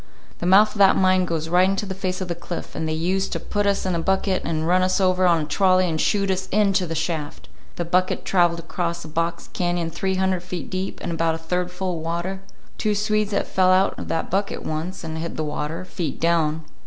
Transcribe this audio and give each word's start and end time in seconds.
The 0.39 0.47
mouth 0.47 0.71
of 0.71 0.79
that 0.79 0.95
mine 0.97 1.25
goes 1.25 1.47
right 1.47 1.69
into 1.69 1.85
the 1.85 1.93
face 1.93 2.21
of 2.21 2.27
the 2.27 2.33
cliff, 2.33 2.73
and 2.73 2.89
they 2.89 2.93
used 2.93 3.31
to 3.33 3.39
put 3.39 3.67
us 3.67 3.85
in 3.85 3.93
a 3.93 3.99
bucket 3.99 4.41
and 4.43 4.65
run 4.67 4.81
us 4.81 4.99
over 4.99 5.27
on 5.27 5.41
a 5.43 5.45
trolley 5.45 5.87
and 5.87 6.01
shoot 6.01 6.31
us 6.31 6.47
into 6.51 6.87
the 6.87 6.95
shaft. 6.95 7.49
The 7.75 7.85
bucket 7.85 8.25
traveled 8.25 8.57
across 8.59 9.05
a 9.05 9.07
box 9.07 9.47
cañon 9.53 9.91
three 9.91 10.15
hundred 10.15 10.41
feet 10.41 10.71
deep, 10.71 10.99
and 11.03 11.11
about 11.11 11.35
a 11.35 11.37
third 11.37 11.69
full 11.69 11.97
of 11.99 12.03
water. 12.03 12.41
Two 12.79 12.95
Swedes 12.95 13.29
had 13.31 13.45
fell 13.45 13.69
out 13.69 13.93
of 13.99 14.07
that 14.07 14.31
bucket 14.31 14.63
once, 14.63 15.03
and 15.03 15.19
hit 15.19 15.35
the 15.37 15.43
water, 15.43 15.85
feet 15.85 16.19
down. 16.19 16.63